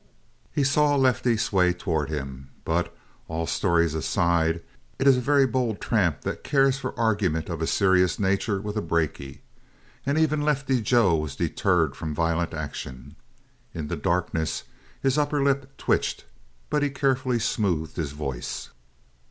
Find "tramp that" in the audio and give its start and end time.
5.79-6.43